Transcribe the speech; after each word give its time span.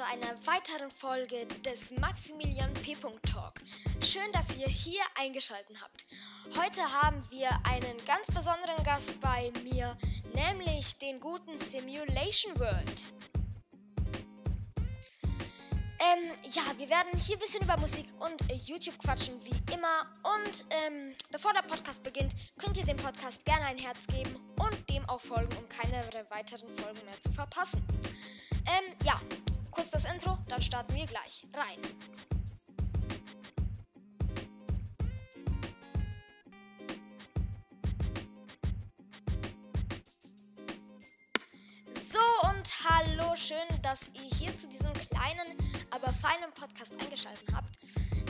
zu 0.00 0.06
einer 0.06 0.34
weiteren 0.46 0.90
Folge 0.90 1.44
des 1.62 1.90
Maximilian 1.90 2.72
P. 2.72 2.96
Talk. 3.30 3.60
Schön, 4.02 4.32
dass 4.32 4.56
ihr 4.56 4.66
hier 4.66 5.02
eingeschaltet 5.14 5.76
habt. 5.82 6.06
Heute 6.56 6.80
haben 7.02 7.22
wir 7.28 7.50
einen 7.64 8.02
ganz 8.06 8.28
besonderen 8.28 8.82
Gast 8.82 9.20
bei 9.20 9.52
mir, 9.62 9.98
nämlich 10.32 10.96
den 10.96 11.20
guten 11.20 11.58
Simulation 11.58 12.58
World. 12.58 13.04
Ähm, 16.00 16.32
ja, 16.50 16.62
wir 16.78 16.88
werden 16.88 17.10
hier 17.18 17.36
ein 17.36 17.40
bisschen 17.40 17.62
über 17.62 17.76
Musik 17.76 18.06
und 18.20 18.40
YouTube 18.66 18.96
quatschen, 18.96 19.34
wie 19.44 19.74
immer. 19.74 20.10
Und 20.34 20.64
ähm, 20.70 21.14
bevor 21.30 21.52
der 21.52 21.60
Podcast 21.60 22.02
beginnt, 22.02 22.32
könnt 22.56 22.78
ihr 22.78 22.86
dem 22.86 22.96
Podcast 22.96 23.44
gerne 23.44 23.66
ein 23.66 23.76
Herz 23.76 24.06
geben 24.06 24.34
und 24.58 24.88
dem 24.88 25.06
auch 25.10 25.20
folgen, 25.20 25.54
um 25.58 25.68
keine 25.68 26.02
weiteren 26.30 26.70
Folgen 26.70 27.04
mehr 27.04 27.20
zu 27.20 27.30
verpassen. 27.30 27.84
Ähm, 28.66 28.96
ja, 29.04 29.20
kurz 29.80 29.90
das 29.92 30.12
Intro, 30.12 30.36
dann 30.48 30.60
starten 30.60 30.94
wir 30.94 31.06
gleich 31.06 31.46
rein. 31.54 31.78
So 41.94 42.18
und 42.50 42.70
hallo, 42.90 43.34
schön, 43.36 43.56
dass 43.80 44.10
ihr 44.12 44.36
hier 44.36 44.54
zu 44.54 44.68
diesem 44.68 44.92
kleinen, 44.92 45.56
aber 45.90 46.12
feinen 46.12 46.52
Podcast 46.52 46.92
eingeschaltet 47.00 47.48
habt. 47.54 47.78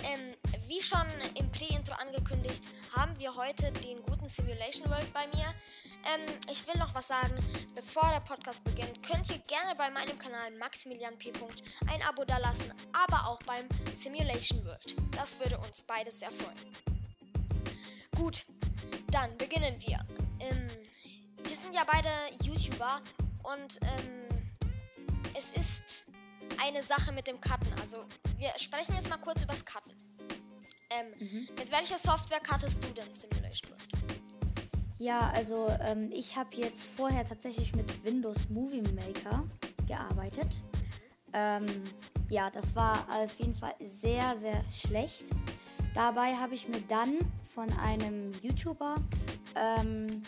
Ähm, 0.05 0.37
wie 0.69 0.81
schon 0.81 1.07
im 1.35 1.51
Pre-Intro 1.51 1.95
angekündigt, 1.95 2.63
haben 2.95 3.19
wir 3.19 3.35
heute 3.35 3.73
den 3.73 4.01
guten 4.03 4.29
Simulation 4.29 4.89
World 4.89 5.13
bei 5.13 5.27
mir. 5.35 5.53
Ähm, 6.11 6.21
ich 6.51 6.67
will 6.67 6.75
noch 6.79 6.95
was 6.95 7.09
sagen, 7.09 7.35
bevor 7.75 8.09
der 8.11 8.21
Podcast 8.21 8.65
beginnt, 8.65 9.03
könnt 9.03 9.29
ihr 9.31 9.39
gerne 9.39 9.75
bei 9.77 9.91
meinem 9.91 10.19
Kanal 10.19 10.51
Maximilian 10.59 11.17
P. 11.19 11.33
ein 11.87 12.03
Abo 12.03 12.25
dalassen, 12.25 12.73
aber 12.93 13.29
auch 13.29 13.39
beim 13.45 13.67
Simulation 13.95 14.65
World. 14.65 14.97
Das 15.17 15.39
würde 15.39 15.59
uns 15.59 15.85
beides 15.85 16.21
sehr 16.21 16.31
freuen. 16.31 16.59
Gut, 18.17 18.45
dann 19.11 19.37
beginnen 19.39 19.75
wir. 19.87 19.99
Ähm, 20.41 20.69
wir 21.43 21.57
sind 21.57 21.75
ja 21.75 21.85
beide 21.85 22.09
YouTuber 22.43 23.01
und 23.45 23.79
ähm, 23.83 24.43
es 25.37 25.51
ist 25.51 26.07
eine 26.61 26.83
Sache 26.83 27.13
mit 27.13 27.27
dem 27.27 27.41
Cutten. 27.41 27.73
Also 27.81 28.05
wir 28.37 28.53
sprechen 28.57 28.95
jetzt 28.95 29.09
mal 29.09 29.19
kurz 29.19 29.43
über 29.43 29.53
das 29.53 29.65
Cutten. 29.65 29.95
Ähm, 30.91 31.07
mhm. 31.19 31.49
Mit 31.57 31.71
welcher 31.71 31.99
Software 31.99 32.41
cuttest 32.41 32.83
du 32.83 32.89
denn 32.89 33.13
Simulation 33.13 33.71
World? 33.71 34.20
Ja, 35.01 35.31
also 35.35 35.75
ähm, 35.81 36.11
ich 36.13 36.37
habe 36.37 36.55
jetzt 36.57 36.95
vorher 36.95 37.27
tatsächlich 37.27 37.75
mit 37.75 38.05
Windows 38.05 38.51
Movie 38.51 38.83
Maker 38.83 39.45
gearbeitet. 39.87 40.63
Ähm, 41.33 41.65
ja, 42.29 42.51
das 42.51 42.77
war 42.77 43.07
auf 43.09 43.39
jeden 43.39 43.55
Fall 43.55 43.73
sehr, 43.81 44.37
sehr 44.37 44.63
schlecht. 44.71 45.31
Dabei 45.95 46.35
habe 46.35 46.53
ich 46.53 46.69
mir 46.69 46.83
dann 46.83 47.17
von 47.43 47.73
einem 47.79 48.33
YouTuber 48.43 48.97
ähm, 49.57 50.21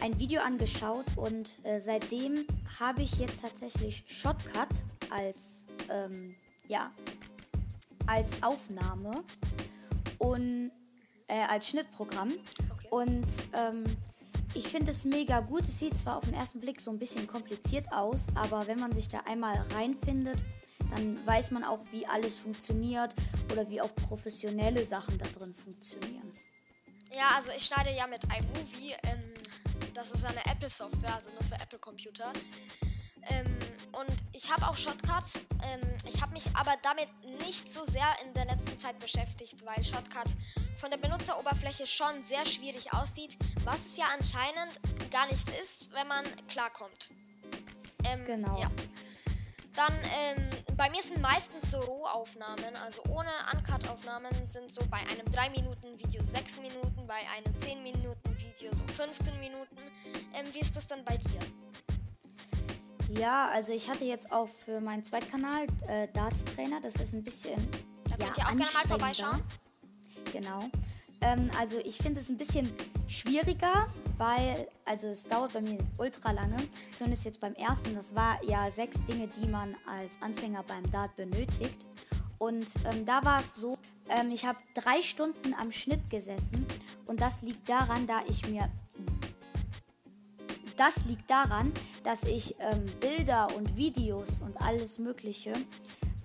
ein 0.00 0.18
Video 0.18 0.42
angeschaut 0.42 1.16
und 1.16 1.64
äh, 1.64 1.78
seitdem 1.78 2.44
habe 2.80 3.02
ich 3.02 3.20
jetzt 3.20 3.42
tatsächlich 3.42 4.02
Shotcut 4.08 4.82
als, 5.10 5.68
ähm, 5.88 6.34
ja, 6.66 6.90
als 8.08 8.42
Aufnahme 8.42 9.22
und 10.18 10.72
äh, 11.28 11.44
als 11.48 11.68
Schnittprogramm. 11.68 12.32
Und 12.90 13.26
ähm, 13.52 13.84
ich 14.54 14.68
finde 14.68 14.92
es 14.92 15.04
mega 15.04 15.40
gut. 15.40 15.62
Es 15.62 15.80
sieht 15.80 15.98
zwar 15.98 16.16
auf 16.16 16.24
den 16.24 16.34
ersten 16.34 16.60
Blick 16.60 16.80
so 16.80 16.90
ein 16.90 16.98
bisschen 16.98 17.26
kompliziert 17.26 17.86
aus, 17.92 18.28
aber 18.34 18.66
wenn 18.66 18.78
man 18.78 18.92
sich 18.92 19.08
da 19.08 19.18
einmal 19.26 19.56
reinfindet, 19.74 20.42
dann 20.90 21.24
weiß 21.26 21.50
man 21.50 21.64
auch, 21.64 21.80
wie 21.90 22.06
alles 22.06 22.36
funktioniert 22.36 23.14
oder 23.50 23.68
wie 23.68 23.80
auch 23.80 23.94
professionelle 23.94 24.84
Sachen 24.84 25.18
da 25.18 25.26
drin 25.26 25.54
funktionieren. 25.54 26.32
Ja, 27.12 27.30
also 27.36 27.50
ich 27.56 27.64
schneide 27.64 27.90
ja 27.96 28.06
mit 28.06 28.24
iMovie. 28.24 28.94
Ähm, 29.04 29.34
das 29.92 30.10
ist 30.10 30.24
eine 30.24 30.44
Apple-Software, 30.46 31.14
also 31.14 31.30
nur 31.30 31.42
für 31.42 31.54
Apple-Computer. 31.54 32.32
Ähm, 33.28 33.58
und 33.92 34.14
ich 34.32 34.50
habe 34.52 34.66
auch 34.68 34.76
Shotcut. 34.76 35.24
Ähm, 35.62 35.80
ich 36.06 36.20
habe 36.20 36.32
mich 36.32 36.46
aber 36.54 36.74
damit 36.82 37.08
nicht 37.40 37.68
so 37.68 37.84
sehr 37.84 38.06
in 38.24 38.34
der 38.34 38.46
letzten 38.46 38.76
Zeit 38.78 38.98
beschäftigt, 38.98 39.64
weil 39.64 39.82
Shotcut 39.84 40.34
von 40.74 40.90
der 40.90 40.98
Benutzeroberfläche 40.98 41.86
schon 41.86 42.22
sehr 42.22 42.44
schwierig 42.44 42.92
aussieht, 42.92 43.36
was 43.64 43.86
es 43.86 43.96
ja 43.96 44.06
anscheinend 44.18 44.80
gar 45.10 45.26
nicht 45.26 45.48
ist, 45.60 45.92
wenn 45.92 46.08
man 46.08 46.24
klarkommt. 46.48 47.08
Ähm, 48.04 48.24
genau. 48.24 48.60
Ja. 48.60 48.70
Dann, 49.74 49.92
ähm, 50.20 50.50
bei 50.76 50.88
mir 50.90 51.02
sind 51.02 51.20
meistens 51.20 51.72
so 51.72 51.80
Rohaufnahmen, 51.80 52.76
also 52.84 53.02
ohne 53.08 53.30
Uncut-Aufnahmen 53.52 54.46
sind 54.46 54.72
so 54.72 54.82
bei 54.88 54.98
einem 54.98 55.26
3-Minuten-Video 55.32 56.22
6 56.22 56.60
Minuten, 56.60 57.06
bei 57.08 57.18
einem 57.36 57.56
10-Minuten-Video 57.56 58.72
so 58.72 58.86
15 58.86 59.40
Minuten. 59.40 59.78
Ähm, 60.32 60.46
wie 60.52 60.60
ist 60.60 60.76
das 60.76 60.86
dann 60.86 61.04
bei 61.04 61.16
dir? 61.16 61.40
Ja, 63.18 63.48
also 63.52 63.72
ich 63.72 63.88
hatte 63.88 64.04
jetzt 64.04 64.32
auch 64.32 64.48
für 64.48 64.80
meinen 64.80 65.04
Zweitkanal 65.04 65.66
äh, 65.88 66.08
Darts 66.12 66.44
Trainer. 66.44 66.80
Das 66.80 66.96
ist 66.96 67.12
ein 67.12 67.22
bisschen. 67.22 67.56
Da 68.04 68.16
ja, 68.16 68.26
könnt 68.26 68.38
ihr 68.38 68.44
auch 68.44 68.48
gerne 68.48 68.72
mal 68.74 68.88
vorbeischauen. 68.88 69.42
Genau. 70.32 70.68
Ähm, 71.20 71.50
also 71.58 71.78
ich 71.78 71.96
finde 71.96 72.20
es 72.20 72.28
ein 72.28 72.36
bisschen 72.36 72.72
schwieriger, 73.06 73.86
weil, 74.18 74.68
also 74.84 75.08
es 75.08 75.24
dauert 75.28 75.52
bei 75.52 75.60
mir 75.60 75.78
ultra 75.98 76.32
lange. 76.32 76.56
Zumindest 76.92 77.24
jetzt 77.24 77.40
beim 77.40 77.54
ersten. 77.54 77.94
Das 77.94 78.14
war 78.14 78.42
ja 78.44 78.68
sechs 78.68 79.04
Dinge, 79.04 79.28
die 79.28 79.46
man 79.46 79.76
als 79.86 80.20
Anfänger 80.20 80.64
beim 80.64 80.90
Dart 80.90 81.14
benötigt. 81.14 81.86
Und 82.38 82.74
ähm, 82.84 83.06
da 83.06 83.24
war 83.24 83.40
es 83.40 83.54
so, 83.56 83.78
ähm, 84.08 84.30
ich 84.32 84.44
habe 84.44 84.58
drei 84.74 85.00
Stunden 85.02 85.54
am 85.54 85.70
Schnitt 85.70 86.10
gesessen. 86.10 86.66
Und 87.06 87.20
das 87.20 87.42
liegt 87.42 87.68
daran, 87.68 88.06
da 88.06 88.22
ich 88.28 88.48
mir 88.48 88.68
das 90.76 91.04
liegt 91.06 91.30
daran, 91.30 91.72
dass 92.02 92.24
ich 92.24 92.56
ähm, 92.60 92.84
Bilder 93.00 93.48
und 93.56 93.76
Videos 93.76 94.40
und 94.40 94.56
alles 94.60 94.98
Mögliche 94.98 95.54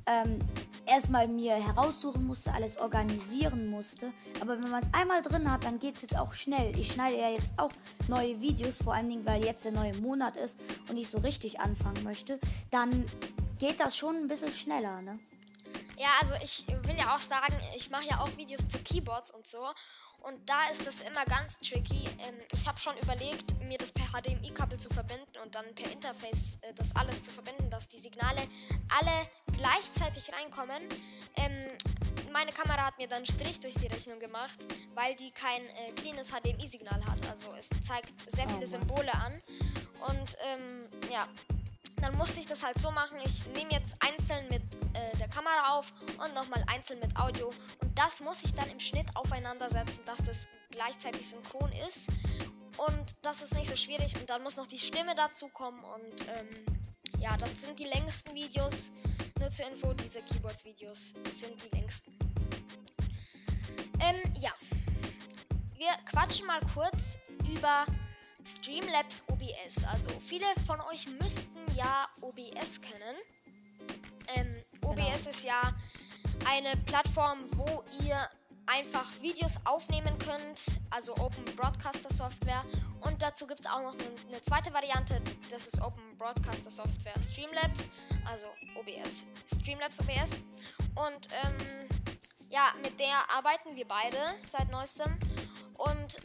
ähm, 0.05 0.39
erstmal 0.85 1.27
mir 1.27 1.53
heraussuchen 1.53 2.25
musste, 2.25 2.51
alles 2.53 2.77
organisieren 2.77 3.69
musste. 3.69 4.11
Aber 4.41 4.61
wenn 4.61 4.71
man 4.71 4.83
es 4.83 4.93
einmal 4.93 5.21
drin 5.21 5.51
hat, 5.51 5.65
dann 5.65 5.79
geht 5.79 5.95
es 5.95 6.01
jetzt 6.01 6.17
auch 6.17 6.33
schnell. 6.33 6.77
Ich 6.77 6.91
schneide 6.91 7.17
ja 7.17 7.29
jetzt 7.29 7.53
auch 7.57 7.71
neue 8.07 8.41
Videos, 8.41 8.77
vor 8.77 8.93
allen 8.93 9.09
Dingen, 9.09 9.25
weil 9.25 9.43
jetzt 9.43 9.65
der 9.65 9.71
neue 9.71 9.95
Monat 9.97 10.37
ist 10.37 10.57
und 10.89 10.97
ich 10.97 11.09
so 11.09 11.19
richtig 11.19 11.59
anfangen 11.59 12.03
möchte. 12.03 12.39
Dann 12.71 13.05
geht 13.59 13.79
das 13.79 13.95
schon 13.95 14.15
ein 14.15 14.27
bisschen 14.27 14.51
schneller, 14.51 15.01
ne? 15.01 15.19
Ja, 15.97 16.07
also 16.21 16.33
ich 16.41 16.65
will 16.67 16.95
ja 16.97 17.13
auch 17.13 17.19
sagen, 17.19 17.53
ich 17.75 17.89
mache 17.89 18.05
ja 18.05 18.21
auch 18.21 18.37
Videos 18.37 18.67
zu 18.67 18.79
Keyboards 18.79 19.31
und 19.31 19.45
so. 19.45 19.59
Und 20.21 20.49
da 20.49 20.69
ist 20.71 20.85
das 20.85 21.01
immer 21.01 21.25
ganz 21.25 21.57
tricky. 21.59 22.07
Ähm, 22.19 22.35
ich 22.51 22.67
habe 22.67 22.79
schon 22.79 22.95
überlegt, 22.97 23.59
mir 23.63 23.77
das 23.77 23.91
per 23.91 24.05
HDMI-Kabel 24.05 24.77
zu 24.77 24.89
verbinden 24.89 25.37
und 25.43 25.55
dann 25.55 25.65
per 25.75 25.91
Interface 25.91 26.59
äh, 26.61 26.73
das 26.73 26.95
alles 26.95 27.21
zu 27.21 27.31
verbinden, 27.31 27.69
dass 27.69 27.87
die 27.87 27.99
Signale 27.99 28.47
alle 28.99 29.27
gleichzeitig 29.53 30.31
reinkommen. 30.33 30.81
Ähm, 31.37 31.67
meine 32.31 32.51
Kamera 32.51 32.85
hat 32.85 32.97
mir 32.97 33.07
dann 33.07 33.25
Strich 33.25 33.59
durch 33.59 33.75
die 33.75 33.87
Rechnung 33.87 34.19
gemacht, 34.19 34.59
weil 34.93 35.15
die 35.15 35.31
kein 35.31 35.61
äh, 35.61 35.91
cleanes 35.95 36.31
HDMI-Signal 36.31 37.03
hat. 37.05 37.27
Also 37.29 37.53
es 37.57 37.69
zeigt 37.81 38.13
sehr 38.27 38.47
viele 38.47 38.63
oh 38.63 38.67
Symbole 38.67 39.13
an. 39.13 39.41
Und 40.07 40.37
ähm, 40.45 40.87
ja, 41.11 41.27
dann 42.01 42.15
musste 42.17 42.39
ich 42.39 42.45
das 42.45 42.63
halt 42.63 42.79
so 42.79 42.91
machen. 42.91 43.17
Ich 43.23 43.45
nehme 43.47 43.71
jetzt 43.71 43.95
einzeln 43.99 44.47
mit 44.49 44.61
äh, 44.93 45.17
der 45.17 45.27
Kamera 45.27 45.77
auf 45.77 45.93
und 46.23 46.33
nochmal 46.33 46.63
einzeln 46.67 46.99
mit 46.99 47.17
Audio. 47.17 47.51
Und 47.79 47.97
das 47.97 48.19
muss 48.21 48.43
ich 48.43 48.53
dann 48.53 48.69
im 48.69 48.79
Schnitt 48.79 49.07
aufeinandersetzen, 49.15 50.01
dass 50.05 50.19
das 50.19 50.47
gleichzeitig 50.71 51.27
synchron 51.27 51.71
ist. 51.87 52.07
Und 52.77 53.15
das 53.21 53.41
ist 53.41 53.53
nicht 53.55 53.69
so 53.69 53.75
schwierig. 53.75 54.15
Und 54.15 54.29
dann 54.29 54.41
muss 54.43 54.55
noch 54.55 54.67
die 54.67 54.79
Stimme 54.79 55.15
dazu 55.15 55.49
kommen. 55.49 55.83
Und 55.83 56.27
ähm, 56.27 56.65
ja, 57.19 57.35
das 57.37 57.61
sind 57.61 57.77
die 57.79 57.85
längsten 57.85 58.33
Videos. 58.33 58.91
Nur 59.39 59.49
zur 59.49 59.67
Info, 59.69 59.93
diese 59.93 60.21
Keyboards-Videos 60.21 61.13
sind 61.29 61.61
die 61.63 61.75
längsten. 61.75 62.17
Ähm, 64.01 64.21
ja. 64.39 64.51
Wir 65.75 65.91
quatschen 66.09 66.45
mal 66.45 66.59
kurz 66.73 67.19
über 67.49 67.85
Streamlabs 68.49 69.23
OBS. 69.27 69.83
Also 69.93 70.11
viele 70.19 70.45
von 70.65 70.79
euch 70.91 71.07
müssten 71.21 71.59
ja 71.75 72.07
OBS 72.21 72.81
kennen. 72.81 73.15
Ähm, 74.35 74.55
OBS 74.81 74.97
genau. 74.97 75.29
ist 75.29 75.43
ja 75.43 75.73
eine 76.45 76.75
Plattform, 76.85 77.39
wo 77.51 77.83
ihr 78.03 78.17
einfach 78.65 79.05
Videos 79.21 79.55
aufnehmen 79.65 80.17
könnt, 80.19 80.79
also 80.91 81.13
Open 81.17 81.43
Broadcaster 81.55 82.13
Software. 82.13 82.63
Und 83.01 83.21
dazu 83.21 83.47
gibt 83.47 83.61
es 83.61 83.65
auch 83.65 83.81
noch 83.81 83.95
eine 84.27 84.41
zweite 84.41 84.73
Variante, 84.73 85.21
das 85.49 85.67
ist 85.67 85.81
Open 85.81 86.17
Broadcaster 86.17 86.69
Software 86.69 87.21
Streamlabs, 87.21 87.89
also 88.25 88.47
OBS, 88.75 89.25
Streamlabs 89.53 89.99
OBS. 89.99 90.41
Und 90.95 91.29
ähm, 91.43 91.87
ja, 92.49 92.73
mit 92.81 92.99
der 92.99 93.15
arbeiten 93.35 93.75
wir 93.75 93.87
beide 93.87 94.17
seit 94.43 94.69
neuestem. 94.71 95.17
Und 95.77 96.17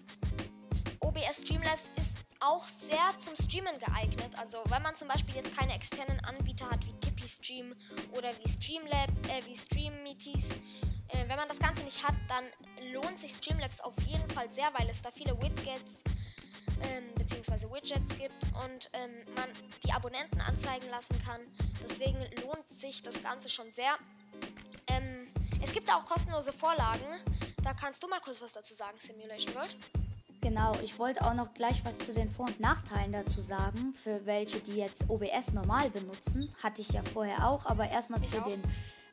OBS 1.00 1.42
Streamlabs 1.42 1.90
ist 1.96 2.13
auch 2.44 2.66
sehr 2.66 3.16
zum 3.18 3.34
Streamen 3.36 3.78
geeignet. 3.78 4.36
Also 4.38 4.58
wenn 4.68 4.82
man 4.82 4.94
zum 4.94 5.08
Beispiel 5.08 5.36
jetzt 5.36 5.56
keine 5.56 5.74
externen 5.74 6.20
Anbieter 6.24 6.68
hat 6.70 6.86
wie 6.86 6.92
Tippy 7.00 7.28
Stream 7.28 7.74
oder 8.12 8.30
wie 8.42 8.48
Streamlab, 8.48 9.08
äh, 9.28 9.44
wie 9.46 9.56
Streammeeties, 9.56 10.52
äh, 11.08 11.28
wenn 11.28 11.36
man 11.36 11.48
das 11.48 11.58
Ganze 11.58 11.84
nicht 11.84 12.06
hat, 12.06 12.14
dann 12.28 12.44
lohnt 12.92 13.18
sich 13.18 13.32
Streamlabs 13.32 13.80
auf 13.80 13.94
jeden 14.06 14.28
Fall 14.30 14.48
sehr, 14.50 14.70
weil 14.78 14.88
es 14.88 15.00
da 15.02 15.10
viele 15.10 15.40
Widgets 15.40 16.04
ähm, 16.82 17.14
bzw. 17.14 17.70
Widgets 17.70 18.16
gibt 18.18 18.44
und 18.64 18.90
ähm, 18.92 19.10
man 19.34 19.48
die 19.84 19.92
Abonnenten 19.92 20.40
anzeigen 20.42 20.88
lassen 20.90 21.18
kann. 21.24 21.40
Deswegen 21.82 22.18
lohnt 22.42 22.68
sich 22.68 23.02
das 23.02 23.22
Ganze 23.22 23.48
schon 23.48 23.70
sehr. 23.72 23.96
Ähm, 24.88 25.28
es 25.62 25.72
gibt 25.72 25.92
auch 25.92 26.04
kostenlose 26.04 26.52
Vorlagen. 26.52 27.06
Da 27.62 27.72
kannst 27.72 28.02
du 28.02 28.08
mal 28.08 28.20
kurz 28.20 28.42
was 28.42 28.52
dazu 28.52 28.74
sagen, 28.74 28.98
Simulation 28.98 29.54
World. 29.54 29.76
Genau, 30.44 30.76
ich 30.82 30.98
wollte 30.98 31.24
auch 31.24 31.32
noch 31.32 31.54
gleich 31.54 31.86
was 31.86 31.98
zu 31.98 32.12
den 32.12 32.28
Vor- 32.28 32.44
und 32.44 32.60
Nachteilen 32.60 33.12
dazu 33.12 33.40
sagen, 33.40 33.94
für 33.94 34.26
welche, 34.26 34.58
die 34.60 34.74
jetzt 34.74 35.08
OBS 35.08 35.54
normal 35.54 35.88
benutzen. 35.88 36.50
Hatte 36.62 36.82
ich 36.82 36.90
ja 36.90 37.02
vorher 37.02 37.48
auch, 37.48 37.64
aber 37.64 37.88
erstmal 37.88 38.20
zu 38.20 38.36
auch. 38.36 38.44
den 38.44 38.60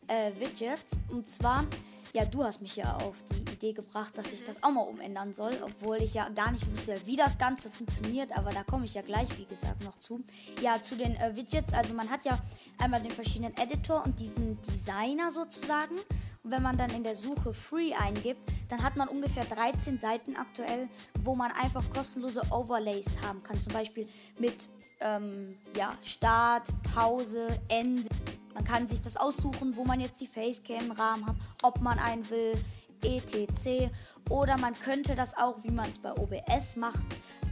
äh, 0.09 0.37
Widgets. 0.37 0.97
Und 1.07 1.25
zwar, 1.25 1.63
ja, 2.11 2.25
du 2.25 2.43
hast 2.43 2.61
mich 2.61 2.75
ja 2.75 2.97
auf 2.97 3.23
die 3.23 3.49
Idee 3.49 3.71
gebracht, 3.71 4.17
dass 4.17 4.33
ich 4.33 4.43
das 4.43 4.61
auch 4.61 4.71
mal 4.71 4.81
umändern 4.81 5.33
soll, 5.33 5.57
obwohl 5.63 6.01
ich 6.01 6.15
ja 6.15 6.27
gar 6.27 6.51
nicht 6.51 6.69
wusste, 6.69 6.99
wie 7.05 7.15
das 7.15 7.37
Ganze 7.37 7.71
funktioniert, 7.71 8.37
aber 8.37 8.51
da 8.51 8.63
komme 8.63 8.83
ich 8.83 8.93
ja 8.93 9.01
gleich, 9.01 9.29
wie 9.37 9.45
gesagt, 9.45 9.85
noch 9.85 9.95
zu. 9.95 10.21
Ja, 10.61 10.81
zu 10.81 10.97
den 10.97 11.15
äh, 11.15 11.33
Widgets, 11.37 11.73
also 11.73 11.93
man 11.93 12.09
hat 12.09 12.25
ja 12.25 12.37
einmal 12.77 13.01
den 13.01 13.11
verschiedenen 13.11 13.55
Editor 13.55 14.03
und 14.03 14.19
diesen 14.19 14.61
Designer 14.63 15.31
sozusagen. 15.31 15.95
Und 16.43 16.51
wenn 16.51 16.63
man 16.63 16.77
dann 16.77 16.89
in 16.91 17.03
der 17.03 17.13
Suche 17.13 17.53
Free 17.53 17.93
eingibt, 17.93 18.45
dann 18.69 18.81
hat 18.81 18.95
man 18.95 19.07
ungefähr 19.07 19.45
13 19.45 19.99
Seiten 19.99 20.35
aktuell, 20.35 20.89
wo 21.19 21.35
man 21.35 21.51
einfach 21.51 21.87
kostenlose 21.89 22.41
Overlays 22.49 23.21
haben 23.21 23.43
kann. 23.43 23.59
Zum 23.59 23.73
Beispiel 23.73 24.07
mit 24.39 24.69
ähm, 25.01 25.55
ja, 25.75 25.93
Start, 26.01 26.69
Pause, 26.93 27.47
Ende. 27.69 28.09
Man 28.55 28.63
kann 28.63 28.87
sich 28.87 29.01
das 29.01 29.17
aussuchen, 29.17 29.75
wo 29.75 29.83
man 29.83 29.99
jetzt 29.99 30.19
die 30.19 30.27
Facecam 30.27 30.85
im 30.85 30.91
Rahmen 30.91 31.27
hat, 31.27 31.35
ob 31.61 31.79
man 31.81 31.99
einen 31.99 32.27
will, 32.29 32.59
etc. 33.03 33.91
Oder 34.29 34.57
man 34.57 34.73
könnte 34.79 35.15
das 35.15 35.37
auch, 35.37 35.63
wie 35.63 35.71
man 35.71 35.89
es 35.89 35.99
bei 35.99 36.11
OBS 36.11 36.75
macht, 36.77 37.05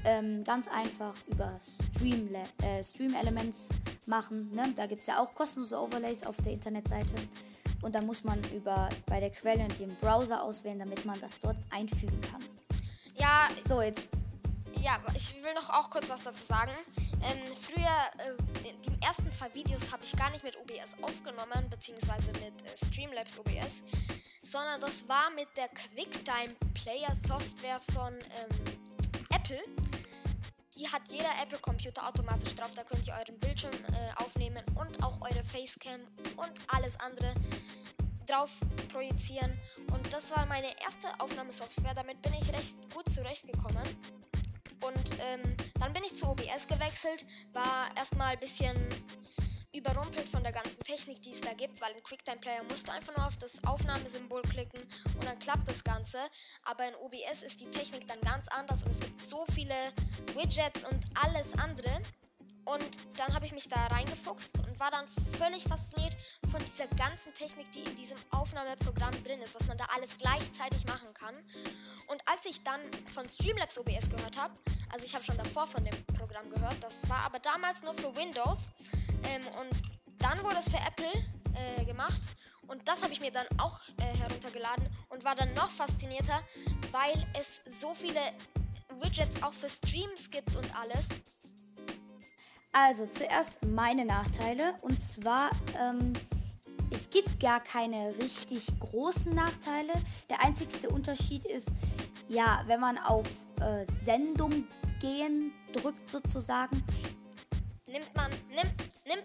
ähm, 0.05 0.43
ganz 0.43 0.67
einfach 0.67 1.13
über 1.27 1.57
Stream, 1.59 2.29
äh, 2.63 2.83
Stream 2.83 3.13
Elements 3.13 3.69
machen. 4.05 4.51
Ne? 4.53 4.73
Da 4.75 4.87
gibt 4.87 5.01
es 5.01 5.07
ja 5.07 5.19
auch 5.19 5.33
kostenlose 5.35 5.79
Overlays 5.79 6.25
auf 6.25 6.37
der 6.37 6.53
Internetseite. 6.53 7.13
Und 7.81 7.95
da 7.95 8.01
muss 8.01 8.23
man 8.23 8.43
über 8.51 8.89
bei 9.05 9.19
der 9.19 9.29
Quelle 9.29 9.63
und 9.63 9.79
den 9.79 9.95
Browser 9.95 10.43
auswählen, 10.43 10.79
damit 10.79 11.05
man 11.05 11.19
das 11.19 11.39
dort 11.39 11.57
einfügen 11.69 12.19
kann. 12.21 12.43
Ja, 13.15 13.49
So, 13.65 13.81
jetzt 13.81 14.09
Ja, 14.81 14.97
ich 15.13 15.35
will 15.43 15.53
noch 15.53 15.69
auch 15.69 15.89
kurz 15.89 16.09
was 16.09 16.23
dazu 16.23 16.43
sagen. 16.43 16.71
Ähm, 17.21 17.39
früher, 17.53 17.85
äh, 17.85 18.33
die, 18.63 18.89
die 18.89 19.05
ersten 19.05 19.29
zwei 19.31 19.53
Videos 19.53 19.91
habe 19.91 20.03
ich 20.03 20.15
gar 20.15 20.29
nicht 20.29 20.43
mit 20.43 20.57
OBS 20.57 20.95
aufgenommen, 21.01 21.69
beziehungsweise 21.69 22.31
mit 22.33 22.61
äh, 22.63 22.85
Streamlabs 22.85 23.37
OBS, 23.39 23.83
sondern 24.41 24.79
das 24.79 25.07
war 25.09 25.29
mit 25.31 25.47
der 25.57 25.67
QuickTime 25.67 26.55
Player 26.73 27.13
Software 27.13 27.81
von 27.93 28.13
ähm, 28.13 28.79
Apple. 29.31 29.59
Die 30.79 30.87
hat 30.87 31.01
jeder 31.09 31.29
Apple-Computer 31.43 32.07
automatisch 32.07 32.55
drauf. 32.55 32.73
Da 32.73 32.83
könnt 32.83 33.05
ihr 33.05 33.13
euren 33.13 33.37
Bildschirm 33.39 33.73
äh, 33.73 34.23
aufnehmen 34.23 34.63
und 34.75 35.03
auch 35.03 35.19
eure 35.21 35.43
Facecam 35.43 35.99
und 36.37 36.51
alles 36.67 36.97
andere 37.01 37.33
drauf 38.25 38.51
projizieren. 38.87 39.59
Und 39.91 40.13
das 40.13 40.33
war 40.33 40.45
meine 40.45 40.67
erste 40.81 41.07
Aufnahmesoftware. 41.19 41.93
Damit 41.95 42.21
bin 42.21 42.33
ich 42.33 42.53
recht 42.53 42.77
gut 42.93 43.09
zurechtgekommen. 43.09 43.83
Und 44.81 45.11
ähm, 45.19 45.57
dann 45.79 45.91
bin 45.91 46.03
ich 46.05 46.15
zu 46.15 46.27
OBS 46.27 46.65
gewechselt, 46.67 47.25
war 47.51 47.89
erstmal 47.97 48.33
ein 48.33 48.39
bisschen 48.39 48.77
überrumpelt 49.73 50.27
von 50.27 50.43
der 50.43 50.51
ganzen 50.51 50.79
Technik, 50.81 51.21
die 51.21 51.31
es 51.31 51.41
da 51.41 51.53
gibt, 51.53 51.79
weil 51.81 51.91
in 51.93 52.03
QuickTime 52.03 52.37
Player 52.37 52.63
musst 52.63 52.87
du 52.87 52.91
einfach 52.91 53.15
nur 53.15 53.27
auf 53.27 53.37
das 53.37 53.63
Aufnahmesymbol 53.65 54.41
klicken 54.43 54.81
und 55.15 55.23
dann 55.23 55.37
klappt 55.39 55.67
das 55.67 55.83
Ganze. 55.83 56.17
Aber 56.63 56.87
in 56.87 56.95
OBS 56.95 57.43
ist 57.43 57.61
die 57.61 57.69
Technik 57.69 58.07
dann 58.07 58.19
ganz 58.21 58.47
anders 58.49 58.83
und 58.83 58.91
es 58.91 58.99
gibt 58.99 59.19
so 59.19 59.45
viele 59.53 59.75
Widgets 60.35 60.83
und 60.83 60.99
alles 61.23 61.57
andere. 61.59 62.01
Und 62.65 62.99
dann 63.17 63.33
habe 63.33 63.45
ich 63.45 63.51
mich 63.51 63.67
da 63.67 63.87
reingefuchst 63.87 64.59
und 64.59 64.79
war 64.79 64.91
dann 64.91 65.05
völlig 65.37 65.63
fasziniert 65.63 66.15
von 66.51 66.63
dieser 66.63 66.85
ganzen 66.87 67.33
Technik, 67.33 67.71
die 67.71 67.79
in 67.79 67.95
diesem 67.95 68.17
Aufnahmeprogramm 68.29 69.23
drin 69.23 69.41
ist, 69.41 69.55
was 69.55 69.67
man 69.67 69.77
da 69.77 69.85
alles 69.95 70.17
gleichzeitig 70.17 70.85
machen 70.85 71.11
kann. 71.15 71.35
Und 72.07 72.21
als 72.27 72.45
ich 72.45 72.63
dann 72.63 72.79
von 73.07 73.27
Streamlabs 73.27 73.77
OBS 73.79 74.09
gehört 74.09 74.37
habe, 74.37 74.53
also 74.91 75.05
ich 75.05 75.15
habe 75.15 75.23
schon 75.23 75.37
davor 75.37 75.65
von 75.67 75.83
dem 75.83 76.05
Programm 76.17 76.49
gehört, 76.49 76.77
das 76.81 77.09
war 77.09 77.19
aber 77.19 77.39
damals 77.39 77.83
nur 77.83 77.93
für 77.93 78.15
Windows. 78.15 78.71
Ähm, 79.23 79.41
und 79.59 79.69
dann 80.19 80.43
wurde 80.43 80.57
es 80.57 80.69
für 80.69 80.77
Apple 80.77 81.11
äh, 81.55 81.85
gemacht. 81.85 82.21
Und 82.67 82.87
das 82.87 83.01
habe 83.01 83.11
ich 83.11 83.19
mir 83.19 83.31
dann 83.31 83.47
auch 83.57 83.79
äh, 83.97 84.17
heruntergeladen 84.17 84.87
und 85.09 85.23
war 85.23 85.35
dann 85.35 85.53
noch 85.55 85.69
faszinierter, 85.69 86.41
weil 86.91 87.13
es 87.39 87.61
so 87.67 87.93
viele 87.93 88.19
Widgets 89.01 89.41
auch 89.41 89.53
für 89.53 89.69
Streams 89.69 90.29
gibt 90.29 90.55
und 90.55 90.75
alles. 90.79 91.09
Also 92.71 93.05
zuerst 93.07 93.63
meine 93.65 94.05
Nachteile. 94.05 94.75
Und 94.81 94.99
zwar, 94.99 95.49
ähm, 95.79 96.13
es 96.91 97.09
gibt 97.09 97.39
gar 97.39 97.59
keine 97.59 98.15
richtig 98.19 98.67
großen 98.79 99.33
Nachteile. 99.33 99.93
Der 100.29 100.43
einzigste 100.43 100.89
Unterschied 100.89 101.45
ist, 101.45 101.71
ja, 102.27 102.63
wenn 102.67 102.79
man 102.79 102.97
auf 102.99 103.27
äh, 103.59 103.85
Sendung 103.85 104.67
gehen 104.99 105.53
drückt 105.73 106.09
sozusagen, 106.09 106.83
nimmt 107.87 108.15
man, 108.15 108.29
nimmt, 108.49 108.78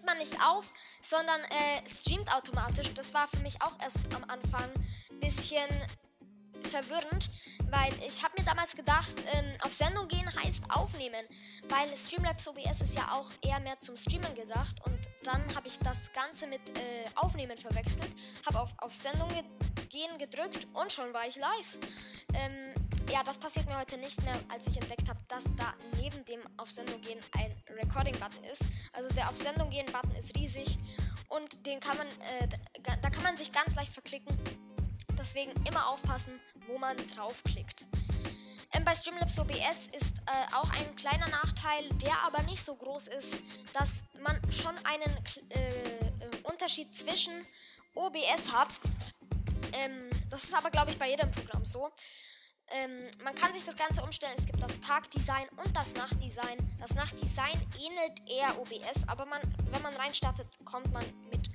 man 0.05 0.19
nicht 0.19 0.35
auf, 0.47 0.73
sondern 1.03 1.41
äh, 1.43 1.89
streamt 1.89 2.33
automatisch. 2.35 2.93
Das 2.95 3.15
war 3.15 3.27
für 3.27 3.41
mich 3.41 3.61
auch 3.63 3.77
erst 3.83 3.99
am 4.15 4.25
Anfang 4.25 4.71
ein 5.11 5.21
bisschen 5.21 5.69
verwirrend, 6.63 7.31
weil 7.71 7.93
ich 8.07 8.23
habe 8.23 8.35
mir 8.39 8.45
damals 8.45 8.75
gedacht, 8.75 9.15
ähm, 9.33 9.45
auf 9.63 9.73
Sendung 9.73 10.09
gehen 10.09 10.29
heißt 10.43 10.65
aufnehmen, 10.71 11.27
weil 11.69 11.97
Streamlabs 11.97 12.49
OBS 12.49 12.81
ist 12.81 12.97
ja 12.97 13.13
auch 13.13 13.31
eher 13.43 13.61
mehr 13.61 13.79
zum 13.79 13.97
Streamen 13.97 14.35
gedacht 14.35 14.77
und 14.85 14.99
dann 15.25 15.43
habe 15.55 15.69
ich 15.69 15.79
das 15.79 16.13
Ganze 16.13 16.47
mit 16.47 16.61
äh, 16.71 16.83
Aufnehmen 17.17 17.57
verwechselt, 17.57 18.11
habe 18.47 18.61
auf, 18.61 18.75
auf 18.79 18.95
Sendung 18.95 19.29
ge 19.29 19.43
gehen 19.91 20.19
gedrückt 20.19 20.67
und 20.73 20.91
schon 20.91 21.13
war 21.13 21.25
ich 21.27 21.37
live. 21.37 21.79
Ähm, 22.35 22.74
ja, 23.15 23.23
das 23.23 23.39
passiert 23.39 23.67
mir 23.67 23.79
heute 23.79 23.97
nicht 23.99 24.21
mehr, 24.25 24.35
als 24.49 24.67
ich 24.67 24.77
entdeckt 24.77 25.09
habe, 25.09 25.21
dass 25.29 25.45
da 25.57 25.73
neben 26.01 26.25
dem 26.25 26.41
auf 26.57 26.69
Sendung 26.69 27.01
gehen 27.01 27.21
ein 27.39 27.55
Recording-Button 27.77 28.43
ist. 28.43 28.63
Also 28.93 29.09
der 29.11 29.29
auf 29.29 29.37
Sendung 29.39 29.71
gehen 29.71 29.87
Button 29.87 30.11
ist 30.17 30.37
riesig 30.37 30.79
und 31.29 31.65
den 31.65 31.79
kann 31.79 31.97
man, 31.97 32.09
äh, 32.09 32.49
da- 32.83 33.11
kann 33.11 33.23
man 33.23 33.37
sich 33.37 33.53
ganz 33.53 33.77
leicht 33.77 33.93
verklicken. 33.93 34.37
Deswegen 35.17 35.53
immer 35.65 35.91
aufpassen, 35.91 36.41
wo 36.67 36.77
man 36.77 36.97
draufklickt. 37.15 37.87
Ähm, 38.73 38.85
bei 38.85 38.97
Streamlabs 38.97 39.39
OBS 39.39 39.87
ist 39.97 40.17
äh, 40.19 40.55
auch 40.57 40.71
ein 40.73 40.97
kleiner 40.97 41.29
Nachteil, 41.29 41.89
der 42.03 42.21
aber 42.25 42.43
nicht 42.43 42.65
so 42.65 42.75
groß 42.75 43.07
ist, 43.07 43.39
dass 43.75 44.07
man 44.25 44.37
schon 44.51 44.75
einen 44.85 45.17
äh, 45.51 45.61
äh, 45.61 46.11
Unterschied 46.43 46.93
zwischen 46.93 47.33
OBS 47.95 48.51
hat. 48.53 48.77
Ähm, 49.75 50.11
das 50.31 50.43
ist 50.43 50.55
aber, 50.55 50.73
glaube 50.73 50.91
ich, 50.91 50.99
bei 50.99 51.09
jedem 51.11 51.31
Programm 51.31 51.65
so. 51.65 51.93
Ähm, 52.75 53.09
man 53.23 53.35
kann 53.37 53.53
sich 53.53 53.63
das 53.63 53.77
Ganze 53.77 54.03
umstellen. 54.03 54.35
Es 54.37 54.47
gibt 54.47 54.61
das 54.61 54.81
Tagdesign 54.81 55.47
und 55.65 55.77
das 55.77 55.95
Nachtdesign. 55.95 56.57
Das 56.81 56.97
Nachtdesign 56.97 57.61
ähnelt 57.79 58.21
eher 58.29 58.59
OBS, 58.61 59.07
aber 59.07 59.27
man, 59.27 59.41
wenn 59.71 59.83
man 59.83 59.95
reinstartet, 59.95 60.49
kommt 60.65 60.93
man 60.93 61.05
mit 61.31 61.49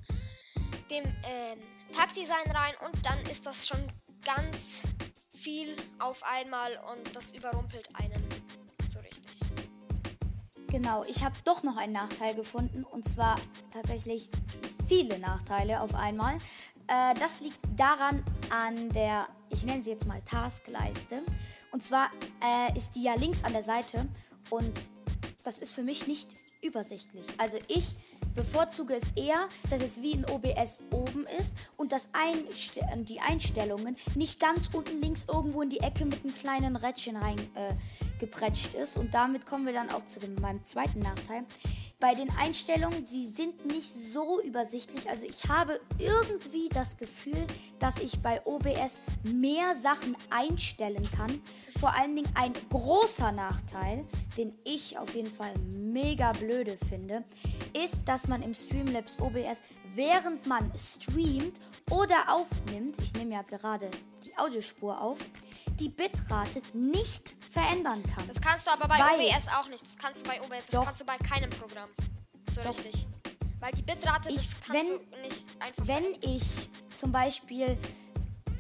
dem 0.90 1.04
ähm, 1.24 1.60
Tagdesign 1.92 2.50
rein 2.52 2.74
und 2.86 3.06
dann 3.06 3.20
ist 3.30 3.46
das 3.46 3.68
schon 3.68 3.92
ganz 4.24 4.82
viel 5.30 5.76
auf 6.00 6.24
einmal 6.24 6.72
und 6.92 7.16
das 7.16 7.32
überrumpelt 7.34 7.90
einen 7.96 8.26
so 8.86 9.00
richtig. 9.00 9.40
Genau, 10.68 11.04
ich 11.04 11.24
habe 11.24 11.36
doch 11.44 11.64
noch 11.64 11.78
einen 11.78 11.94
Nachteil 11.94 12.34
gefunden 12.34 12.84
und 12.84 13.04
zwar 13.04 13.38
tatsächlich 13.72 14.30
viele 14.88 15.20
Nachteile 15.20 15.82
auf 15.82 15.96
einmal. 15.96 16.38
Äh, 16.88 17.14
das 17.20 17.42
liegt 17.42 17.60
daran 17.76 18.24
an 18.50 18.90
der, 18.92 19.28
ich 19.50 19.64
nenne 19.66 19.82
sie 19.82 19.92
jetzt 19.92 20.08
mal 20.08 20.22
Taskleiste. 20.22 21.22
Und 21.72 21.84
zwar 21.84 22.10
äh, 22.44 22.78
ist 22.78 22.92
die 22.92 23.04
ja 23.04 23.16
links 23.16 23.44
an 23.44 23.54
der 23.54 23.64
Seite 23.64 24.08
und 24.50 24.74
das 25.44 25.60
ist 25.60 25.72
für 25.72 25.84
mich 25.84 26.08
nicht 26.08 26.36
übersichtlich. 26.62 27.26
Also 27.38 27.58
ich 27.68 27.96
bevorzuge 28.36 28.94
es 28.96 29.12
eher, 29.16 29.48
dass 29.70 29.82
es 29.82 30.02
wie 30.02 30.12
in 30.12 30.26
OBS 30.26 30.80
oben 30.92 31.26
ist 31.40 31.58
und 31.78 31.92
dass 31.92 32.10
Einste 32.14 32.82
die 33.06 33.20
Einstellungen 33.22 33.96
nicht 34.16 34.40
ganz 34.40 34.70
unten 34.74 35.02
links 35.02 35.26
irgendwo 35.28 35.62
in 35.62 35.70
die 35.70 35.80
Ecke 35.80 36.06
mit 36.06 36.24
einem 36.24 36.34
kleinen 36.34 36.76
Rädchen 36.76 37.16
rein 37.16 37.40
äh, 37.56 37.74
ist. 38.76 38.98
Und 38.98 39.14
damit 39.14 39.46
kommen 39.46 39.66
wir 39.66 39.74
dann 39.74 39.90
auch 39.90 40.06
zu 40.06 40.20
dem, 40.20 40.36
meinem 40.36 40.64
zweiten 40.66 41.00
Nachteil. 41.00 41.46
Bei 42.00 42.16
den 42.16 42.30
Einstellungen, 42.38 43.06
sie 43.06 43.26
sind 43.26 43.66
nicht 43.66 43.92
so 43.92 44.42
übersichtlich. 44.42 45.10
Also 45.10 45.26
ich 45.26 45.50
habe 45.50 45.80
irgendwie 45.98 46.70
das 46.70 46.98
Gefühl, 46.98 47.46
dass 47.80 48.00
ich 48.00 48.20
bei 48.22 48.42
OBS 48.46 49.02
mehr 49.24 49.76
Sachen 49.76 50.16
einstellen 50.30 51.04
kann. 51.16 51.42
Vor 51.78 51.94
allen 51.94 52.16
Dingen 52.16 52.32
ein 52.36 52.54
großer 52.70 53.34
Nachteil, 53.34 54.06
den 54.38 54.54
ich 54.64 54.98
auf 54.98 55.14
jeden 55.14 55.32
Fall 55.32 55.52
mega 55.70 56.32
blöde 56.32 56.78
finde, 56.78 57.26
ist, 57.74 58.02
dass 58.06 58.30
man 58.30 58.44
im 58.44 58.54
Streamlabs 58.54 59.20
OBS, 59.20 59.62
während 60.00 60.46
man 60.48 60.72
streamt 60.78 61.60
oder 61.92 62.34
aufnimmt, 62.34 62.98
ich 63.04 63.12
nehme 63.16 63.34
ja 63.34 63.42
gerade 63.42 63.92
die 64.24 64.38
Audiospur 64.38 65.02
auf, 65.02 65.20
die 65.78 65.90
Bitrate 65.90 66.62
nicht 66.72 67.34
verändern 67.50 68.02
kann. 68.16 68.26
Das 68.30 68.40
kannst 68.40 68.66
du 68.68 68.72
aber 68.72 68.88
bei 68.88 68.98
Weil- 68.98 69.20
OBS 69.28 69.50
auch 69.50 69.68
nicht. 69.68 69.84
Das 69.84 69.98
kannst 69.98 70.22
du 70.26 70.30
bei 70.30 70.40
OBS, 70.42 70.64
das 70.68 70.76
Doch. 70.76 70.86
kannst 70.86 71.02
du 71.02 71.06
bei 71.06 71.18
keinem 71.18 71.50
Programm. 71.50 71.90
So 72.50 72.62
Doch. 72.62 72.70
richtig. 72.70 73.08
Weil 73.60 73.72
die 73.74 73.82
Bitrate, 73.82 74.30
Ich- 74.30 74.36
das 74.36 74.48
kannst 74.66 74.72
wenn- 74.72 74.88
du 75.12 75.18
nicht 75.22 75.46
einfach 75.60 75.86
Wenn 75.88 76.06
ich 76.22 76.70
zum 76.94 77.12
Beispiel 77.12 77.78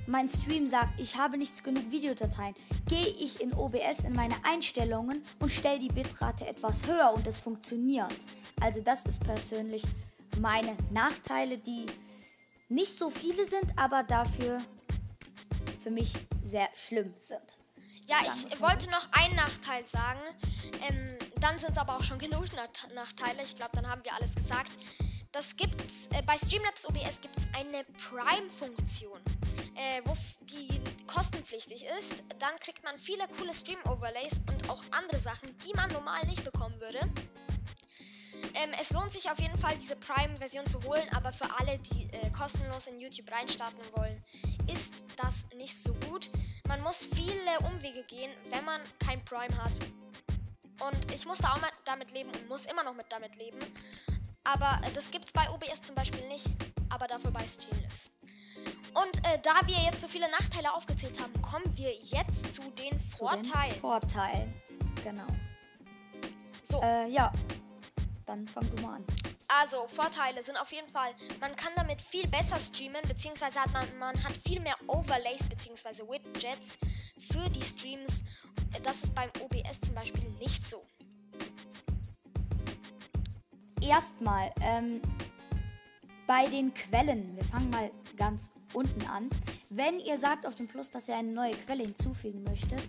mein 0.07 0.27
Stream 0.27 0.67
sagt, 0.67 0.99
ich 0.99 1.15
habe 1.17 1.37
nicht 1.37 1.63
genug 1.63 1.89
Videodateien, 1.89 2.53
gehe 2.87 3.07
ich 3.07 3.39
in 3.39 3.53
OBS 3.53 4.03
in 4.03 4.11
meine 4.13 4.35
Einstellungen 4.43 5.23
und 5.39 5.49
stelle 5.51 5.79
die 5.79 5.87
Bitrate 5.87 6.45
etwas 6.47 6.85
höher 6.85 7.13
und 7.13 7.25
es 7.27 7.39
funktioniert. 7.39 8.11
Also 8.59 8.81
das 8.81 9.05
ist 9.05 9.23
persönlich 9.23 9.83
meine 10.37 10.75
Nachteile, 10.91 11.57
die 11.57 11.85
nicht 12.69 12.95
so 12.95 13.09
viele 13.09 13.45
sind, 13.47 13.77
aber 13.77 14.03
dafür 14.03 14.61
für 15.79 15.91
mich 15.91 16.13
sehr 16.43 16.69
schlimm 16.75 17.13
sind. 17.17 17.57
Ja, 18.07 18.17
ich 18.23 18.59
wollte 18.59 18.89
noch 18.89 19.07
einen 19.11 19.35
Nachteil 19.35 19.85
sagen. 19.85 20.19
Ähm, 20.87 21.17
dann 21.39 21.57
sind 21.59 21.71
es 21.71 21.77
aber 21.77 21.95
auch 21.95 22.03
schon 22.03 22.17
genug 22.19 22.45
Nach- 22.55 22.89
Nachteile. 22.95 23.43
Ich 23.43 23.55
glaube, 23.55 23.71
dann 23.75 23.87
haben 23.87 24.03
wir 24.03 24.13
alles 24.15 24.33
gesagt. 24.35 24.71
Das 25.31 25.55
gibt's 25.55 26.07
äh, 26.13 26.23
bei 26.23 26.35
Streamlabs 26.37 26.87
OBS 26.87 27.21
gibt 27.21 27.37
es 27.37 27.45
eine 27.55 27.83
Prime-Funktion, 28.09 29.19
äh, 29.75 30.01
wo 30.05 30.17
die 30.41 30.81
kostenpflichtig 31.05 31.85
ist. 31.99 32.15
Dann 32.39 32.57
kriegt 32.59 32.83
man 32.83 32.97
viele 32.97 33.27
coole 33.37 33.53
Stream-Overlays 33.53 34.41
und 34.49 34.69
auch 34.71 34.81
andere 34.89 35.19
Sachen, 35.19 35.55
die 35.59 35.73
man 35.75 35.91
normal 35.93 36.25
nicht 36.25 36.43
bekommen 36.43 36.79
würde. 36.81 36.99
Ähm, 38.55 38.71
es 38.79 38.91
lohnt 38.91 39.11
sich 39.11 39.29
auf 39.29 39.39
jeden 39.39 39.57
Fall, 39.57 39.75
diese 39.77 39.95
Prime-Version 39.95 40.65
zu 40.67 40.81
holen, 40.83 41.07
aber 41.15 41.31
für 41.31 41.47
alle, 41.59 41.77
die 41.79 42.03
äh, 42.11 42.29
kostenlos 42.31 42.87
in 42.87 42.99
YouTube 42.99 43.31
reinstarten 43.31 43.79
wollen, 43.95 44.23
ist 44.73 44.93
das 45.17 45.45
nicht 45.55 45.81
so 45.81 45.93
gut. 46.07 46.29
Man 46.67 46.81
muss 46.81 47.05
viele 47.05 47.59
Umwege 47.71 48.03
gehen, 48.03 48.31
wenn 48.49 48.63
man 48.65 48.81
kein 48.99 49.23
Prime 49.25 49.55
hat. 49.63 49.73
Und 50.81 51.13
ich 51.13 51.25
musste 51.25 51.47
auch 51.49 51.59
mal 51.59 51.69
damit 51.85 52.11
leben 52.11 52.29
und 52.29 52.47
muss 52.47 52.65
immer 52.65 52.83
noch 52.83 52.93
mit 52.93 53.07
damit 53.09 53.35
leben. 53.35 53.59
Aber 54.43 54.79
äh, 54.85 54.91
das 54.93 55.11
gibt's 55.11 55.31
bei 55.31 55.49
OBS 55.49 55.81
zum 55.81 55.95
Beispiel 55.95 56.25
nicht, 56.27 56.47
aber 56.89 57.07
dafür 57.07 57.31
bei 57.31 57.45
Streamlabs. 57.47 58.11
Und 58.93 59.25
äh, 59.27 59.39
da 59.43 59.65
wir 59.65 59.75
jetzt 59.85 60.01
so 60.01 60.07
viele 60.07 60.29
Nachteile 60.31 60.73
aufgezählt 60.73 61.19
haben, 61.21 61.33
kommen 61.41 61.65
wir 61.77 61.93
jetzt 61.93 62.53
zu 62.53 62.61
den 62.61 62.71
Zu 62.73 62.85
den 62.85 62.99
Vorteilen. 62.99 63.75
Vorteilen. 63.75 64.61
Genau. 65.03 65.27
so, 66.61 66.81
Äh, 66.81 67.09
ja, 67.09 67.31
dann 68.29 68.47
fang 68.47 68.69
du 68.75 68.81
mal 68.83 68.97
an. 68.97 69.05
Also, 69.61 69.87
Vorteile 69.87 70.43
sind 70.43 70.61
auf 70.61 70.71
jeden 70.71 70.87
Fall, 70.87 71.11
man 71.41 71.55
kann 71.55 71.73
damit 71.75 72.01
viel 72.01 72.27
besser 72.27 72.59
streamen, 72.59 73.01
beziehungsweise 73.07 73.59
hat 73.59 73.73
man, 73.73 73.85
man 73.97 74.23
hat 74.23 74.37
viel 74.37 74.59
mehr 74.59 74.75
Overlays, 74.87 75.43
beziehungsweise 75.49 76.07
Widgets 76.07 76.77
für 77.17 77.49
die 77.49 77.63
Streams. 77.63 78.23
Das 78.83 79.03
ist 79.03 79.15
beim 79.15 79.29
OBS 79.41 79.81
zum 79.81 79.95
Beispiel 79.95 80.29
nicht 80.39 80.63
so. 80.63 80.85
Erstmal, 83.81 84.51
ähm, 84.61 85.01
bei 86.27 86.45
den 86.47 86.71
Quellen, 86.75 87.35
wir 87.35 87.43
fangen 87.43 87.71
mal 87.71 87.89
ganz 88.15 88.51
unten 88.73 89.07
an. 89.07 89.31
Wenn 89.71 89.99
ihr 89.99 90.15
sagt 90.15 90.45
auf 90.45 90.53
dem 90.53 90.67
Plus, 90.67 90.91
dass 90.91 91.09
ihr 91.09 91.15
eine 91.15 91.31
neue 91.31 91.53
Quelle 91.53 91.81
hinzufügen 91.81 92.43
möchtet, 92.43 92.87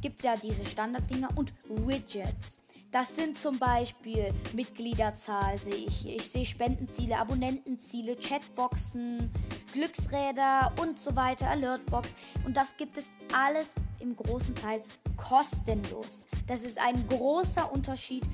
gibt 0.00 0.18
es 0.18 0.24
ja 0.24 0.36
diese 0.36 0.64
Standarddinger 0.64 1.28
und 1.36 1.52
Widgets. 1.68 2.62
Das 2.92 3.14
sind 3.14 3.38
zum 3.38 3.58
Beispiel 3.60 4.34
Mitgliederzahl, 4.52 5.56
sehe 5.58 5.74
ich 5.74 5.98
hier. 5.98 6.16
Ich 6.16 6.28
sehe 6.28 6.44
Spendenziele, 6.44 7.18
Abonnentenziele, 7.18 8.16
Chatboxen, 8.16 9.30
Glücksräder 9.72 10.72
und 10.80 10.98
so 10.98 11.14
weiter, 11.14 11.48
Alertbox. 11.48 12.16
Und 12.44 12.56
das 12.56 12.76
gibt 12.76 12.96
es 12.98 13.10
alles 13.32 13.76
im 14.00 14.16
großen 14.16 14.56
Teil 14.56 14.82
kostenlos. 15.16 16.26
Das 16.48 16.62
ist 16.62 16.80
ein 16.80 17.06
großer 17.06 17.70
Unterschied 17.70 18.24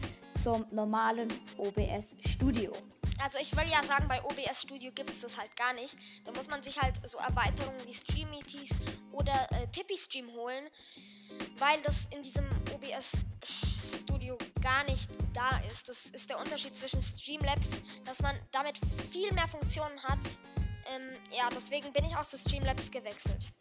zum 0.41 0.65
normalen 0.71 1.29
OBS 1.59 2.17
Studio. 2.27 2.73
Also 3.19 3.39
ich 3.41 3.55
will 3.57 3.65
ja 3.71 3.83
sagen, 3.83 4.09
bei 4.09 4.23
OBS 4.23 4.63
Studio 4.63 4.91
gibt 4.93 5.11
es 5.11 5.21
das 5.21 5.39
halt 5.39 5.55
gar 5.57 5.73
nicht. 5.75 5.97
Da 6.25 6.33
muss 6.33 6.49
man 6.49 6.63
sich 6.63 6.81
halt 6.81 6.95
so 7.09 7.19
Erweiterungen 7.19 7.81
wie 7.87 7.95
Streamities 7.95 8.71
oder 9.13 9.47
äh, 9.51 9.67
Tippy 9.69 9.97
Stream 9.97 10.29
holen, 10.35 10.65
weil 11.59 11.81
das 11.83 12.07
in 12.15 12.23
diesem 12.23 12.47
OBS 12.75 13.19
Studio 13.43 14.37
gar 14.67 14.85
nicht 14.85 15.11
da 15.33 15.61
ist. 15.71 15.89
Das 15.89 16.07
ist 16.07 16.29
der 16.29 16.41
Unterschied 16.41 16.75
zwischen 16.75 17.01
Streamlabs, 17.01 17.69
dass 18.05 18.21
man 18.21 18.35
damit 18.51 18.79
viel 19.11 19.33
mehr 19.33 19.47
Funktionen 19.47 19.97
hat. 20.03 20.39
Ähm, 20.93 21.03
ja, 21.31 21.49
deswegen 21.55 21.93
bin 21.93 22.05
ich 22.05 22.17
auch 22.17 22.25
zu 22.25 22.37
Streamlabs 22.37 22.91
gewechselt. 22.91 23.53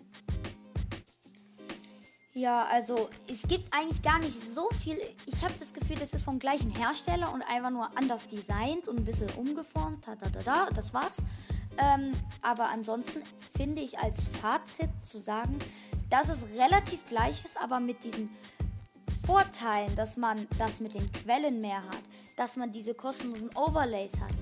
Ja, 2.33 2.65
also 2.71 3.09
es 3.29 3.47
gibt 3.47 3.71
eigentlich 3.74 4.01
gar 4.01 4.17
nicht 4.19 4.33
so 4.33 4.67
viel. 4.71 4.97
Ich 5.27 5.43
habe 5.43 5.53
das 5.59 5.74
Gefühl, 5.74 5.97
das 5.97 6.12
ist 6.12 6.24
vom 6.24 6.39
gleichen 6.39 6.71
Hersteller 6.71 7.31
und 7.31 7.43
einfach 7.43 7.69
nur 7.69 7.88
anders 7.97 8.27
designt 8.27 8.88
und 8.88 8.97
ein 8.97 9.05
bisschen 9.05 9.29
umgeformt. 9.31 10.05
Ta, 10.05 10.15
ta, 10.15 10.29
ta, 10.29 10.41
ta, 10.41 10.69
das 10.74 10.93
war's. 10.93 11.25
Ähm, 11.77 12.13
aber 12.41 12.69
ansonsten 12.69 13.21
finde 13.55 13.81
ich 13.81 14.00
als 14.00 14.27
Fazit 14.27 14.89
zu 15.01 15.19
sagen, 15.19 15.59
dass 16.09 16.29
es 16.29 16.57
relativ 16.57 17.05
gleich 17.05 17.43
ist, 17.45 17.62
aber 17.62 17.79
mit 17.79 18.03
diesen 18.03 18.29
Vorteilen, 19.25 19.96
dass 19.96 20.17
man 20.17 20.48
das 20.60 20.79
mit 20.79 20.94
den 20.94 21.12
Quellen 21.12 21.60
mehr 21.60 21.84
hat, 21.84 22.03
dass 22.36 22.58
man 22.58 22.72
diese 22.72 22.94
kostenlosen 22.94 23.50
Overlays 23.55 24.22
hat, 24.22 24.34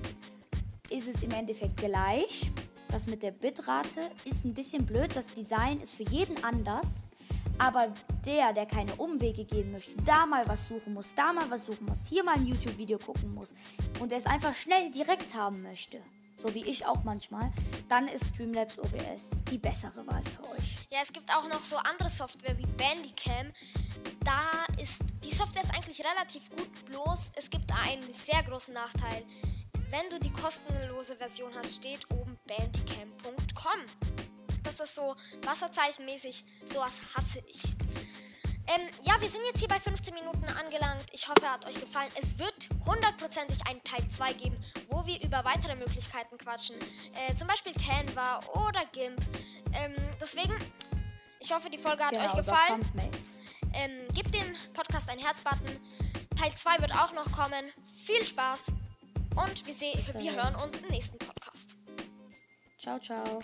ist 0.90 1.08
es 1.08 1.22
im 1.22 1.30
Endeffekt 1.30 1.78
gleich. 1.78 2.50
Das 2.88 3.06
mit 3.06 3.22
der 3.22 3.30
Bitrate 3.30 4.00
ist 4.24 4.44
ein 4.44 4.54
bisschen 4.54 4.84
blöd. 4.84 5.10
Das 5.14 5.26
Design 5.28 5.80
ist 5.80 5.94
für 5.94 6.04
jeden 6.04 6.42
anders. 6.44 7.00
Aber 7.58 7.92
der, 8.26 8.52
der 8.52 8.66
keine 8.66 8.94
Umwege 8.96 9.44
gehen 9.44 9.72
möchte, 9.72 9.94
da 10.04 10.26
mal 10.26 10.46
was 10.48 10.68
suchen 10.68 10.92
muss, 10.92 11.14
da 11.14 11.32
mal 11.32 11.48
was 11.50 11.66
suchen 11.66 11.86
muss, 11.86 12.08
hier 12.08 12.24
mal 12.24 12.34
ein 12.34 12.46
YouTube-Video 12.46 12.98
gucken 12.98 13.32
muss 13.32 13.54
und 14.00 14.12
es 14.12 14.26
einfach 14.26 14.54
schnell 14.54 14.90
direkt 14.90 15.34
haben 15.34 15.62
möchte, 15.62 16.00
so 16.36 16.52
wie 16.52 16.64
ich 16.64 16.84
auch 16.84 17.04
manchmal, 17.04 17.52
dann 17.88 18.08
ist 18.08 18.34
Streamlabs 18.34 18.78
OBS 18.78 19.30
die 19.50 19.58
bessere 19.58 20.04
Wahl 20.06 20.22
für 20.22 20.42
euch. 20.50 20.86
Ja, 20.90 20.98
es 21.02 21.12
gibt 21.12 21.30
auch 21.36 21.48
noch 21.48 21.62
so 21.62 21.76
andere 21.76 22.10
Software 22.10 22.58
wie 22.58 22.66
Bandicam. 22.66 23.52
Da 24.24 24.63
ist 24.84 25.02
die 25.24 25.34
Software 25.34 25.62
ist 25.62 25.74
eigentlich 25.74 26.04
relativ 26.04 26.50
gut, 26.50 26.84
bloß 26.84 27.32
es 27.36 27.48
gibt 27.48 27.72
einen 27.86 28.08
sehr 28.10 28.42
großen 28.42 28.74
Nachteil. 28.74 29.24
Wenn 29.90 30.10
du 30.10 30.20
die 30.20 30.30
kostenlose 30.30 31.16
Version 31.16 31.50
hast, 31.54 31.76
steht 31.76 32.04
oben 32.10 32.38
bandicam.com. 32.46 33.80
Das 34.62 34.80
ist 34.80 34.94
so 34.94 35.16
wasserzeichenmäßig, 35.42 36.44
sowas 36.70 37.00
hasse 37.14 37.42
ich. 37.46 37.62
Ähm, 38.66 38.88
ja, 39.02 39.18
wir 39.20 39.28
sind 39.28 39.42
jetzt 39.46 39.60
hier 39.60 39.68
bei 39.68 39.78
15 39.78 40.14
Minuten 40.14 40.44
angelangt. 40.44 41.04
Ich 41.12 41.28
hoffe, 41.28 41.44
er 41.44 41.52
hat 41.52 41.66
euch 41.66 41.80
gefallen. 41.80 42.10
Es 42.20 42.38
wird 42.38 42.68
hundertprozentig 42.84 43.66
einen 43.66 43.82
Teil 43.84 44.06
2 44.06 44.32
geben, 44.34 44.56
wo 44.88 45.06
wir 45.06 45.22
über 45.22 45.44
weitere 45.44 45.76
Möglichkeiten 45.76 46.36
quatschen. 46.36 46.76
Äh, 47.14 47.34
zum 47.34 47.48
Beispiel 47.48 47.72
Canva 47.72 48.40
oder 48.68 48.84
GIMP. 48.92 49.20
Ähm, 49.74 49.94
deswegen, 50.20 50.54
ich 51.44 51.52
hoffe, 51.52 51.68
die 51.70 51.78
Folge 51.78 52.04
hat 52.04 52.14
euch 52.16 52.20
Genau, 52.20 52.32
über 52.32 52.42
gefallen. 52.42 52.84
Ähm, 53.74 53.90
gebt 54.14 54.34
dem 54.34 54.54
Podcast 54.72 55.10
einen 55.10 55.20
Herzbutton. 55.20 55.78
Teil 56.38 56.52
2 56.52 56.80
wird 56.80 56.94
auch 56.94 57.12
noch 57.12 57.30
kommen. 57.32 57.64
Viel 58.04 58.24
Spaß 58.24 58.72
und 59.36 59.66
wir, 59.66 59.74
sehen, 59.74 59.98
wir 60.18 60.32
hören 60.34 60.54
uns 60.56 60.78
im 60.78 60.88
nächsten 60.88 61.18
Podcast. 61.18 61.76
Ciao, 62.78 62.98
ciao. 62.98 63.42